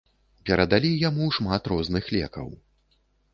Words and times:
Перадалі 0.49 0.89
яму 1.09 1.27
шмат 1.37 1.69
розных 1.75 2.09
лекаў. 2.17 2.47